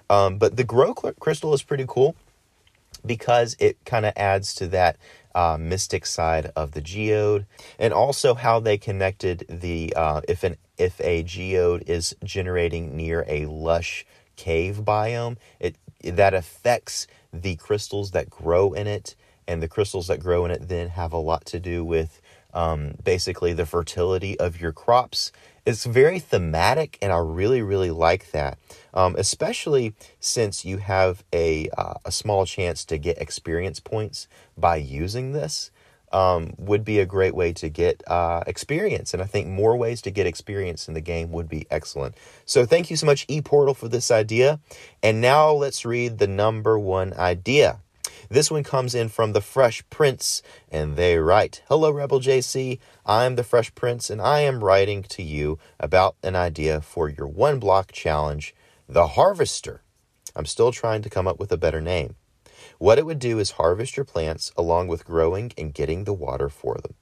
Um, 0.10 0.38
but 0.38 0.58
the 0.58 0.64
grow 0.64 0.94
crystal 0.94 1.54
is 1.54 1.64
pretty 1.64 1.86
cool 1.88 2.16
because 3.06 3.56
it 3.60 3.78
kind 3.86 4.06
of 4.06 4.14
adds 4.16 4.54
to 4.56 4.68
that 4.68 4.98
uh, 5.34 5.58
mystic 5.60 6.06
side 6.06 6.52
of 6.56 6.72
the 6.72 6.82
geode, 6.82 7.46
and 7.78 7.94
also 7.94 8.36
how 8.36 8.60
they 8.60 8.78
connected 8.78 9.46
the 9.50 9.94
uh, 9.96 10.22
if 10.28 10.44
an 10.44 10.56
if 10.78 11.00
a 11.02 11.24
geode 11.24 11.84
is 11.88 12.16
generating 12.24 12.96
near 12.96 13.26
a 13.28 13.46
lush 13.46 14.06
cave 14.36 14.82
biome, 14.84 15.38
it 15.60 15.76
that 16.04 16.34
affects 16.34 17.08
the 17.34 17.56
crystals 17.56 18.12
that 18.12 18.30
grow 18.30 18.74
in 18.74 18.88
it, 18.88 19.16
and 19.48 19.62
the 19.62 19.68
crystals 19.68 20.08
that 20.08 20.20
grow 20.20 20.46
in 20.46 20.52
it 20.52 20.68
then 20.68 20.90
have 20.90 21.14
a 21.14 21.18
lot 21.18 21.46
to 21.46 21.60
do 21.60 21.84
with 21.84 22.22
um, 22.54 22.94
basically 23.04 23.54
the 23.54 23.66
fertility 23.66 24.40
of 24.40 24.60
your 24.62 24.72
crops. 24.72 25.32
It's 25.66 25.86
very 25.86 26.20
thematic, 26.20 26.98
and 27.02 27.12
I 27.12 27.18
really, 27.18 27.62
really 27.62 27.92
like 27.92 28.32
that, 28.32 28.60
um, 28.94 29.16
especially 29.18 29.94
since 30.20 30.64
you 30.64 30.78
have 30.78 31.24
a 31.34 31.70
uh, 31.78 31.96
a 32.06 32.12
small 32.12 32.46
chance 32.46 32.86
to 32.86 32.98
get 32.98 33.18
experience 33.18 33.80
points 33.80 34.28
by 34.58 34.78
using 34.78 35.32
this 35.34 35.72
um, 36.16 36.54
would 36.58 36.86
be 36.86 37.00
a 37.00 37.06
great 37.06 37.36
way 37.36 37.52
to 37.52 37.68
get 37.68 38.02
uh, 38.08 38.42
experience. 38.48 39.14
And 39.14 39.22
I 39.22 39.26
think 39.26 39.48
more 39.48 39.76
ways 39.76 40.02
to 40.04 40.12
get 40.12 40.26
experience 40.26 40.88
in 40.88 40.94
the 40.94 41.02
game 41.02 41.30
would 41.34 41.50
be 41.50 41.68
excellent. 41.70 42.16
So 42.46 42.66
thank 42.66 42.90
you 42.90 42.96
so 42.96 43.06
much, 43.06 43.28
ePortal, 43.28 43.76
for 43.76 43.90
this 43.90 44.10
idea. 44.10 44.62
And 45.04 45.20
now 45.20 45.52
let's 45.52 45.84
read 45.84 46.18
the 46.18 46.28
number 46.28 46.80
one 46.80 47.14
idea. 47.16 47.82
This 48.30 48.50
one 48.50 48.64
comes 48.64 48.96
in 48.96 49.10
from 49.10 49.34
the 49.34 49.42
Fresh 49.42 49.84
Prince, 49.90 50.42
and 50.72 50.96
they 50.96 51.18
write 51.18 51.62
Hello, 51.68 51.92
Rebel 51.92 52.22
JC. 52.22 52.80
I'm 53.06 53.36
the 53.36 53.44
Fresh 53.44 53.76
Prince, 53.76 54.10
and 54.10 54.22
I 54.22 54.40
am 54.40 54.64
writing 54.64 55.04
to 55.04 55.22
you 55.22 55.60
about 55.82 56.16
an 56.24 56.36
idea 56.36 56.80
for 56.80 57.10
your 57.10 57.28
one 57.28 57.60
block 57.60 57.92
challenge, 57.92 58.56
the 58.88 59.08
Harvester. 59.08 59.82
I'm 60.34 60.46
still 60.46 60.72
trying 60.72 61.02
to 61.02 61.10
come 61.10 61.28
up 61.28 61.40
with 61.40 61.52
a 61.52 61.58
better 61.58 61.82
name. 61.82 62.16
What 62.78 62.98
it 62.98 63.06
would 63.06 63.20
do 63.20 63.40
is 63.40 63.52
harvest 63.52 63.98
your 63.98 64.06
plants 64.06 64.52
along 64.58 64.88
with 64.88 65.06
growing 65.06 65.52
and 65.58 65.74
getting 65.74 66.04
the 66.04 66.14
water 66.14 66.50
for 66.50 66.76
them. 66.76 66.96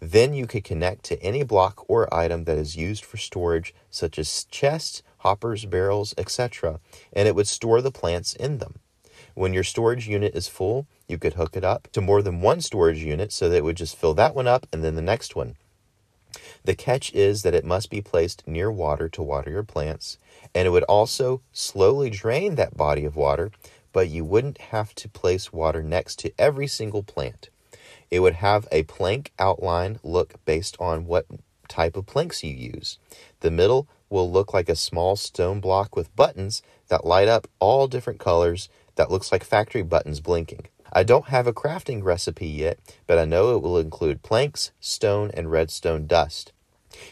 Then 0.00 0.32
you 0.32 0.46
could 0.46 0.64
connect 0.64 1.04
to 1.04 1.22
any 1.22 1.42
block 1.42 1.84
or 1.88 2.12
item 2.12 2.44
that 2.44 2.56
is 2.56 2.76
used 2.76 3.04
for 3.04 3.18
storage, 3.18 3.74
such 3.90 4.18
as 4.18 4.44
chests, 4.44 5.02
hoppers, 5.18 5.66
barrels, 5.66 6.14
etc., 6.16 6.80
and 7.12 7.28
it 7.28 7.34
would 7.34 7.48
store 7.48 7.82
the 7.82 7.90
plants 7.92 8.32
in 8.32 8.58
them. 8.58 8.78
When 9.34 9.52
your 9.52 9.64
storage 9.64 10.08
unit 10.08 10.34
is 10.34 10.48
full, 10.48 10.86
you 11.06 11.18
could 11.18 11.34
hook 11.34 11.56
it 11.56 11.64
up 11.64 11.88
to 11.92 12.00
more 12.00 12.22
than 12.22 12.40
one 12.40 12.60
storage 12.62 13.02
unit 13.02 13.32
so 13.32 13.48
that 13.48 13.56
it 13.56 13.64
would 13.64 13.76
just 13.76 13.96
fill 13.96 14.14
that 14.14 14.34
one 14.34 14.46
up 14.46 14.66
and 14.72 14.82
then 14.82 14.96
the 14.96 15.02
next 15.02 15.36
one. 15.36 15.56
The 16.64 16.74
catch 16.74 17.12
is 17.12 17.42
that 17.42 17.54
it 17.54 17.64
must 17.64 17.90
be 17.90 18.00
placed 18.00 18.46
near 18.46 18.70
water 18.70 19.08
to 19.10 19.22
water 19.22 19.50
your 19.50 19.62
plants, 19.62 20.18
and 20.54 20.66
it 20.66 20.70
would 20.70 20.84
also 20.84 21.42
slowly 21.52 22.10
drain 22.10 22.54
that 22.54 22.76
body 22.76 23.04
of 23.04 23.16
water 23.16 23.50
but 23.92 24.08
you 24.08 24.24
wouldn't 24.24 24.58
have 24.58 24.94
to 24.96 25.08
place 25.08 25.52
water 25.52 25.82
next 25.82 26.18
to 26.20 26.32
every 26.38 26.66
single 26.66 27.02
plant. 27.02 27.50
It 28.10 28.20
would 28.20 28.34
have 28.34 28.66
a 28.72 28.82
plank 28.84 29.32
outline 29.38 30.00
look 30.02 30.34
based 30.44 30.76
on 30.80 31.06
what 31.06 31.26
type 31.68 31.96
of 31.96 32.06
planks 32.06 32.42
you 32.42 32.52
use. 32.52 32.98
The 33.40 33.50
middle 33.50 33.88
will 34.08 34.30
look 34.30 34.52
like 34.52 34.68
a 34.68 34.76
small 34.76 35.16
stone 35.16 35.60
block 35.60 35.94
with 35.94 36.14
buttons 36.16 36.62
that 36.88 37.06
light 37.06 37.28
up 37.28 37.46
all 37.60 37.86
different 37.86 38.18
colors 38.18 38.68
that 38.96 39.10
looks 39.10 39.30
like 39.30 39.44
factory 39.44 39.82
buttons 39.82 40.20
blinking. 40.20 40.66
I 40.92 41.04
don't 41.04 41.28
have 41.28 41.46
a 41.46 41.52
crafting 41.52 42.02
recipe 42.02 42.48
yet, 42.48 42.78
but 43.06 43.18
I 43.18 43.24
know 43.24 43.54
it 43.54 43.62
will 43.62 43.78
include 43.78 44.24
planks, 44.24 44.72
stone, 44.80 45.30
and 45.34 45.50
redstone 45.50 46.08
dust. 46.08 46.52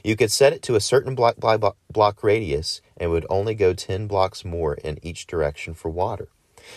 You 0.03 0.17
could 0.17 0.33
set 0.33 0.53
it 0.53 0.63
to 0.63 0.75
a 0.75 0.81
certain 0.81 1.15
block 1.15 1.39
by 1.39 1.57
block 1.57 2.25
radius 2.25 2.81
and 2.97 3.13
would 3.13 3.27
only 3.31 3.55
go 3.55 3.73
10 3.73 4.09
blocks 4.09 4.45
more 4.45 4.75
in 4.75 4.99
each 5.03 5.29
direction 5.29 5.75
for 5.75 5.89
water. 5.89 6.29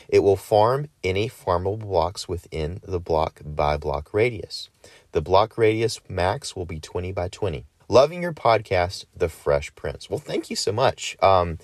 It 0.07 0.19
will 0.19 0.35
farm 0.35 0.87
any 1.03 1.29
farmable 1.29 1.79
blocks 1.79 2.27
within 2.27 2.79
the 2.83 2.99
block 2.99 3.41
by 3.43 3.77
block 3.77 4.13
radius. 4.13 4.69
The 5.11 5.21
block 5.21 5.57
radius 5.57 5.99
max 6.07 6.55
will 6.55 6.65
be 6.65 6.79
20 6.79 7.11
by 7.11 7.27
20. 7.27 7.65
Loving 7.89 8.21
your 8.21 8.33
podcast, 8.33 9.05
The 9.15 9.27
Fresh 9.27 9.75
Prince. 9.75 10.09
Well, 10.09 10.19
thank 10.19 10.49
you 10.49 10.55
so 10.55 10.71
much. 10.71 11.17
Um, 11.21 11.57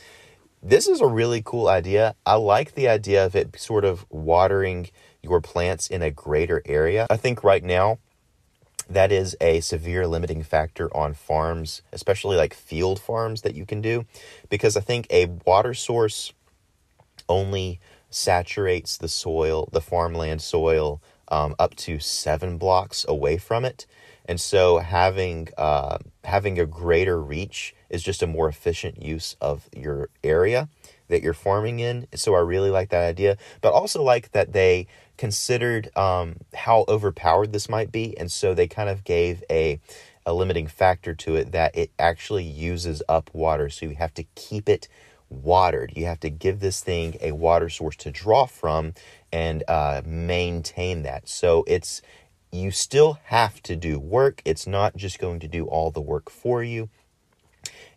this 0.61 0.87
is 0.87 0.99
a 0.99 1.07
really 1.07 1.41
cool 1.41 1.69
idea. 1.69 2.15
I 2.25 2.35
like 2.35 2.73
the 2.73 2.89
idea 2.89 3.25
of 3.25 3.35
it 3.35 3.57
sort 3.59 3.85
of 3.85 4.05
watering 4.09 4.89
your 5.21 5.39
plants 5.39 5.87
in 5.87 6.01
a 6.01 6.11
greater 6.11 6.61
area. 6.65 7.07
I 7.09 7.17
think 7.17 7.43
right 7.43 7.63
now, 7.63 7.99
that 8.89 9.11
is 9.11 9.35
a 9.41 9.59
severe 9.61 10.07
limiting 10.07 10.43
factor 10.43 10.95
on 10.95 11.13
farms, 11.13 11.81
especially 11.91 12.37
like 12.37 12.53
field 12.53 12.99
farms 12.99 13.41
that 13.41 13.55
you 13.55 13.65
can 13.65 13.81
do, 13.81 14.05
because 14.49 14.77
I 14.77 14.81
think 14.81 15.07
a 15.09 15.25
water 15.45 15.73
source 15.73 16.33
only 17.27 17.79
saturates 18.09 18.97
the 18.97 19.07
soil, 19.07 19.69
the 19.71 19.81
farmland 19.81 20.41
soil, 20.41 21.01
um, 21.29 21.55
up 21.59 21.75
to 21.75 21.99
seven 21.99 22.57
blocks 22.57 23.05
away 23.07 23.37
from 23.37 23.65
it. 23.65 23.85
And 24.25 24.39
so 24.41 24.79
having 24.79 25.49
uh, 25.57 25.99
having 26.23 26.59
a 26.59 26.65
greater 26.65 27.21
reach 27.21 27.73
is 27.89 28.03
just 28.03 28.21
a 28.21 28.27
more 28.27 28.49
efficient 28.49 29.01
use 29.01 29.35
of 29.39 29.69
your 29.75 30.09
area 30.23 30.67
that 31.07 31.21
you're 31.21 31.33
farming 31.33 31.79
in. 31.79 32.07
So 32.13 32.35
I 32.35 32.39
really 32.39 32.69
like 32.69 32.89
that 32.89 33.07
idea, 33.07 33.37
but 33.61 33.71
also 33.71 34.03
like 34.03 34.31
that 34.33 34.51
they 34.51 34.87
considered 35.17 35.95
um, 35.95 36.37
how 36.53 36.83
overpowered 36.89 37.53
this 37.53 37.69
might 37.69 37.91
be, 37.91 38.17
and 38.17 38.31
so 38.31 38.53
they 38.53 38.67
kind 38.67 38.89
of 38.89 39.03
gave 39.03 39.43
a 39.49 39.79
a 40.25 40.33
limiting 40.33 40.67
factor 40.67 41.15
to 41.15 41.37
it 41.37 41.53
that 41.53 41.73
it 41.73 41.89
actually 41.97 42.43
uses 42.43 43.01
up 43.07 43.29
water. 43.33 43.69
So 43.69 43.85
you 43.85 43.95
have 43.95 44.13
to 44.15 44.23
keep 44.35 44.67
it 44.67 44.89
watered. 45.29 45.93
You 45.95 46.05
have 46.05 46.19
to 46.21 46.29
give 46.29 46.59
this 46.59 46.81
thing 46.81 47.17
a 47.21 47.31
water 47.33 47.69
source 47.69 47.95
to 47.97 48.11
draw 48.11 48.45
from 48.45 48.93
and 49.31 49.63
uh, 49.67 50.01
maintain 50.05 51.03
that. 51.03 51.27
So 51.27 51.63
it's 51.67 52.01
you 52.51 52.71
still 52.71 53.19
have 53.25 53.61
to 53.63 53.75
do 53.75 53.99
work. 53.99 54.41
It's 54.45 54.65
not 54.65 54.95
just 54.95 55.19
going 55.19 55.39
to 55.41 55.47
do 55.47 55.65
all 55.65 55.91
the 55.91 56.01
work 56.01 56.29
for 56.29 56.63
you. 56.63 56.89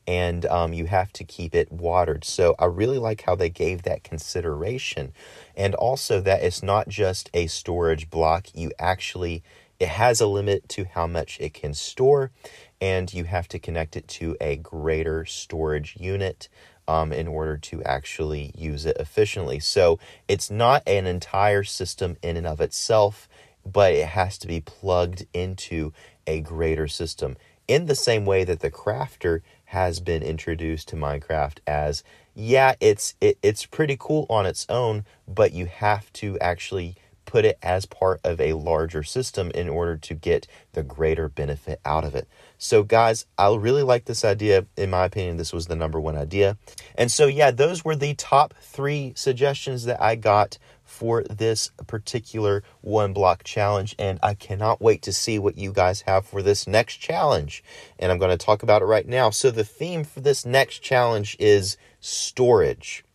And 0.07 0.45
um, 0.47 0.73
you 0.73 0.87
have 0.87 1.13
to 1.15 1.25
keep 1.25 1.55
it 1.55 1.71
watered. 1.71 2.25
So 2.25 2.57
I 2.59 2.65
really 2.65 2.99
like 2.99 3.23
how 3.23 3.37
they 3.37 3.51
gave 3.51 3.83
that 3.83 4.03
consideration. 4.03 5.13
And 5.57 5.75
also 5.75 6.21
that 6.23 6.43
it's 6.43 6.63
not 6.63 6.89
just 6.89 7.31
a 7.33 7.47
storage 7.47 8.11
block. 8.11 8.49
You 8.53 8.73
actually, 8.79 9.45
it 9.79 9.89
has 9.89 10.21
a 10.21 10.27
limit 10.27 10.69
to 10.71 10.85
how 10.85 11.07
much 11.07 11.39
it 11.41 11.55
can 11.55 11.75
store. 11.75 12.33
And 12.81 13.13
you 13.13 13.25
have 13.25 13.47
to 13.49 13.59
connect 13.59 13.95
it 13.95 14.09
to 14.09 14.37
a 14.41 14.57
greater 14.57 15.25
storage 15.27 15.97
unit 16.01 16.49
um, 16.91 17.13
in 17.13 17.29
order 17.29 17.57
to 17.57 17.81
actually 17.85 18.51
use 18.59 18.85
it 18.85 18.97
efficiently. 18.99 19.61
So 19.61 20.01
it's 20.27 20.51
not 20.51 20.83
an 20.89 21.07
entire 21.07 21.63
system 21.63 22.17
in 22.21 22.37
and 22.37 22.49
of 22.49 22.61
itself, 22.61 23.29
but 23.65 23.93
it 23.93 24.09
has 24.09 24.37
to 24.39 24.49
be 24.49 24.61
plugged 24.61 25.25
into 25.33 25.93
a 26.27 26.41
greater 26.41 26.89
system. 26.89 27.37
In 27.69 27.87
the 27.87 27.95
same 27.95 28.27
way 28.27 28.43
that 28.43 28.59
the 28.59 28.73
crafter 28.73 29.43
has 29.67 30.01
been 30.01 30.25
introduced 30.25 30.89
to 30.89 30.97
Minecraft 30.97 31.59
as, 31.65 32.03
yeah, 32.35 32.75
it's 32.81 33.15
it, 33.21 33.39
it's 33.41 33.67
pretty 33.67 33.97
cool 33.97 34.27
on 34.29 34.45
its 34.45 34.67
own, 34.69 35.05
but 35.29 35.53
you 35.53 35.67
have 35.67 36.13
to 36.15 36.37
actually 36.41 36.97
put 37.25 37.45
it 37.45 37.57
as 37.63 37.87
part 37.87 38.19
of 38.25 38.41
a 38.41 38.55
larger 38.55 39.05
system 39.05 39.53
in 39.53 39.69
order 39.69 39.97
to 39.97 40.15
get 40.15 40.49
the 40.73 40.83
greater 40.83 41.29
benefit 41.29 41.81
out 41.85 42.03
of 42.03 42.17
it. 42.17 42.27
So, 42.63 42.83
guys, 42.83 43.25
I 43.39 43.55
really 43.57 43.83
like 43.83 44.05
this 44.05 44.23
idea. 44.23 44.67
In 44.77 44.91
my 44.91 45.07
opinion, 45.07 45.39
this 45.39 45.51
was 45.51 45.67
the 45.67 45.75
number 45.75 45.99
one 45.99 46.15
idea. 46.15 46.59
And 46.95 47.11
so, 47.11 47.27
yeah, 47.27 47.51
those 47.51 47.87
were 47.87 47.97
the 47.97 48.13
top 48.13 48.53
three 48.61 49.15
suggestions 49.17 49.85
that 49.85 49.99
I 49.99 50.15
got 50.15 50.59
for 50.85 51.23
this 51.25 51.71
particular 51.87 52.63
one 52.83 53.15
block 53.15 53.45
challenge. 53.45 53.97
And 53.99 54.19
I 54.23 54.35
cannot 54.35 54.83
wait 54.83 55.01
to 55.03 55.13
see 55.13 55.39
what 55.39 55.57
you 55.57 55.73
guys 55.73 56.03
have 56.03 56.27
for 56.27 56.43
this 56.43 56.67
next 56.67 56.97
challenge. 56.97 57.65
And 57.99 58.13
I'm 58.13 58.19
going 58.19 58.31
to 58.31 58.45
talk 58.45 58.63
about 58.63 58.83
it 58.83 58.85
right 58.85 59.09
now. 59.09 59.31
So, 59.31 59.51
the 59.51 59.65
theme 59.65 60.05
for 60.05 60.21
this 60.21 60.45
next 60.45 60.81
challenge 60.81 61.39
is 61.41 61.79
storage. 61.99 63.07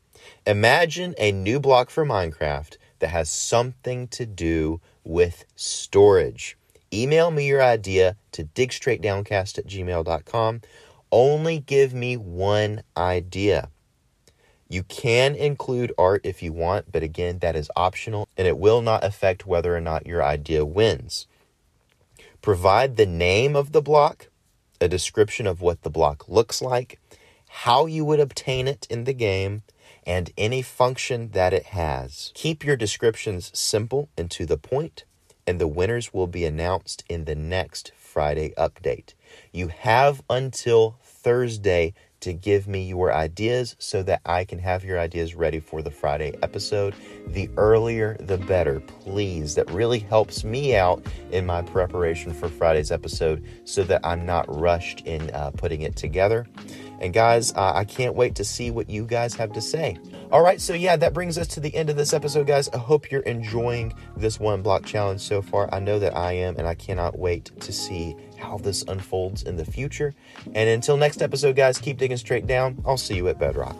Imagine 0.47 1.13
a 1.19 1.31
new 1.31 1.59
block 1.59 1.91
for 1.91 2.03
Minecraft 2.03 2.77
that 2.97 3.09
has 3.09 3.29
something 3.29 4.07
to 4.07 4.25
do 4.25 4.81
with 5.03 5.45
storage. 5.55 6.57
Email 6.95 7.29
me 7.29 7.45
your 7.45 7.61
idea 7.61 8.15
to 8.31 8.45
digstraightdowncast 8.45 9.57
at 9.57 9.67
gmail.com. 9.67 10.61
Only 11.11 11.59
give 11.59 11.93
me 11.93 12.15
one 12.15 12.83
idea. 12.95 13.69
You 14.69 14.83
can 14.83 15.35
include 15.35 15.91
art 15.97 16.21
if 16.23 16.41
you 16.41 16.53
want, 16.53 16.91
but 16.93 17.03
again, 17.03 17.39
that 17.39 17.55
is 17.55 17.69
optional 17.75 18.29
and 18.37 18.47
it 18.47 18.57
will 18.57 18.81
not 18.81 19.03
affect 19.03 19.45
whether 19.45 19.75
or 19.75 19.81
not 19.81 20.07
your 20.07 20.23
idea 20.23 20.63
wins. 20.63 21.27
Provide 22.41 22.95
the 22.95 23.05
name 23.05 23.57
of 23.57 23.73
the 23.73 23.81
block, 23.81 24.29
a 24.79 24.87
description 24.87 25.45
of 25.45 25.61
what 25.61 25.81
the 25.81 25.89
block 25.89 26.29
looks 26.29 26.61
like, 26.61 26.99
how 27.47 27.87
you 27.87 28.05
would 28.05 28.21
obtain 28.21 28.69
it 28.69 28.87
in 28.89 29.03
the 29.03 29.13
game, 29.13 29.63
and 30.05 30.31
any 30.37 30.61
function 30.61 31.31
that 31.31 31.53
it 31.53 31.65
has. 31.67 32.31
Keep 32.35 32.63
your 32.63 32.77
descriptions 32.77 33.51
simple 33.53 34.09
and 34.17 34.31
to 34.31 34.45
the 34.45 34.57
point, 34.57 35.03
and 35.47 35.59
the 35.59 35.67
winners 35.67 36.13
will 36.13 36.27
be 36.27 36.45
announced 36.45 37.03
in 37.09 37.25
the 37.25 37.35
next 37.35 37.91
Friday 37.95 38.53
update. 38.57 39.13
You 39.51 39.67
have 39.67 40.21
until 40.29 40.97
Thursday 41.03 41.93
to 42.21 42.33
give 42.33 42.67
me 42.67 42.87
your 42.87 43.13
ideas 43.13 43.75
so 43.77 44.01
that 44.01 44.21
I 44.25 44.45
can 44.45 44.57
have 44.57 44.83
your 44.83 44.99
ideas 44.99 45.35
ready 45.35 45.59
for 45.59 45.81
the 45.81 45.91
Friday 45.91 46.33
episode. 46.41 46.95
The 47.27 47.49
earlier, 47.57 48.17
the 48.19 48.37
better, 48.37 48.79
please. 48.79 49.53
That 49.55 49.69
really 49.69 49.99
helps 49.99 50.43
me 50.43 50.75
out 50.75 51.05
in 51.31 51.45
my 51.45 51.61
preparation 51.61 52.33
for 52.33 52.49
Friday's 52.49 52.91
episode 52.91 53.45
so 53.65 53.83
that 53.83 54.01
I'm 54.03 54.25
not 54.25 54.45
rushed 54.47 55.01
in 55.01 55.29
uh, 55.31 55.51
putting 55.51 55.81
it 55.81 55.95
together. 55.95 56.47
And 56.99 57.13
guys, 57.13 57.53
uh, 57.53 57.73
I 57.75 57.83
can't 57.83 58.15
wait 58.15 58.33
to 58.35 58.43
see 58.43 58.71
what 58.71 58.89
you 58.89 59.05
guys 59.05 59.35
have 59.35 59.51
to 59.53 59.61
say. 59.61 59.97
All 60.31 60.41
right, 60.41 60.59
so 60.59 60.73
yeah, 60.73 60.95
that 60.95 61.13
brings 61.13 61.37
us 61.37 61.47
to 61.49 61.59
the 61.59 61.73
end 61.75 61.89
of 61.89 61.95
this 61.95 62.11
episode, 62.13 62.47
guys. 62.47 62.67
I 62.69 62.77
hope 62.77 63.11
you're 63.11 63.21
enjoying 63.21 63.93
this 64.17 64.39
one 64.39 64.61
block 64.61 64.83
challenge 64.83 65.21
so 65.21 65.41
far. 65.41 65.73
I 65.73 65.79
know 65.79 65.99
that 65.99 66.17
I 66.17 66.33
am, 66.33 66.57
and 66.57 66.67
I 66.67 66.73
cannot 66.73 67.17
wait 67.17 67.51
to 67.59 67.71
see 67.71 68.15
how 68.37 68.57
this 68.57 68.83
unfolds 68.87 69.43
in 69.43 69.55
the 69.55 69.65
future. 69.65 70.15
And 70.53 70.69
until 70.69 70.97
next 70.97 71.21
episode, 71.21 71.55
guys, 71.55 71.77
keep 71.77 71.97
digging 71.97 72.17
straight 72.17 72.47
down. 72.47 72.81
I'll 72.85 72.97
see 72.97 73.15
you 73.15 73.27
at 73.27 73.39
Bedrock. 73.39 73.75